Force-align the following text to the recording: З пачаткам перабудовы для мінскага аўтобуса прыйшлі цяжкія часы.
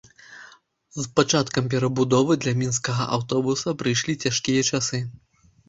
З 1.01 1.05
пачаткам 1.19 1.67
перабудовы 1.75 2.39
для 2.47 2.53
мінскага 2.63 3.03
аўтобуса 3.21 3.77
прыйшлі 3.85 4.19
цяжкія 4.25 4.69
часы. 4.71 5.07